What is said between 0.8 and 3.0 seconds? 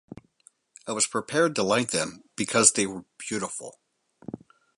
I was prepared to like them because they